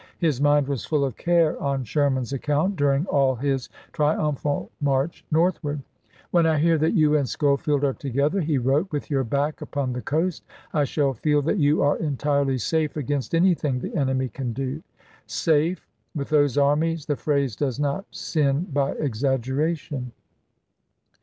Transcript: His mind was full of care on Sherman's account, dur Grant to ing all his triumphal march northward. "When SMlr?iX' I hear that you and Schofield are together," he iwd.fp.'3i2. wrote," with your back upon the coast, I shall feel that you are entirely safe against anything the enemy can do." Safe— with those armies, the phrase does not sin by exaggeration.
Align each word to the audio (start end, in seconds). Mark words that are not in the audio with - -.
His 0.17 0.41
mind 0.41 0.67
was 0.67 0.83
full 0.83 1.05
of 1.05 1.15
care 1.15 1.61
on 1.61 1.83
Sherman's 1.83 2.33
account, 2.33 2.75
dur 2.75 2.85
Grant 2.85 3.03
to 3.03 3.03
ing 3.11 3.15
all 3.15 3.35
his 3.35 3.69
triumphal 3.93 4.71
march 4.81 5.23
northward. 5.29 5.83
"When 6.31 6.45
SMlr?iX' 6.45 6.55
I 6.55 6.59
hear 6.59 6.77
that 6.79 6.93
you 6.95 7.15
and 7.17 7.29
Schofield 7.29 7.83
are 7.83 7.93
together," 7.93 8.41
he 8.41 8.57
iwd.fp.'3i2. 8.57 8.65
wrote," 8.65 8.91
with 8.91 9.11
your 9.11 9.23
back 9.23 9.61
upon 9.61 9.93
the 9.93 10.01
coast, 10.01 10.43
I 10.73 10.85
shall 10.85 11.13
feel 11.13 11.43
that 11.43 11.59
you 11.59 11.83
are 11.83 11.97
entirely 11.99 12.57
safe 12.57 12.97
against 12.97 13.35
anything 13.35 13.77
the 13.79 13.95
enemy 13.95 14.29
can 14.29 14.53
do." 14.53 14.81
Safe— 15.27 15.87
with 16.15 16.29
those 16.29 16.57
armies, 16.57 17.05
the 17.05 17.15
phrase 17.15 17.55
does 17.55 17.79
not 17.79 18.05
sin 18.09 18.65
by 18.73 18.93
exaggeration. 18.93 20.13